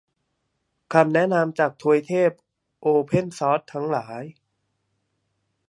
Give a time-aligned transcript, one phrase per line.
[0.93, 2.31] คำแนะนำจากทวยทพ
[2.81, 4.23] โอเพนซอร์สทั้งหลาย